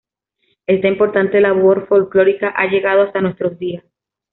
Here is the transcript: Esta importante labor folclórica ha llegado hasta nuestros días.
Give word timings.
Esta 0.65 0.87
importante 0.87 1.39
labor 1.39 1.85
folclórica 1.87 2.49
ha 2.57 2.65
llegado 2.65 3.03
hasta 3.03 3.21
nuestros 3.21 3.59
días. 3.59 3.83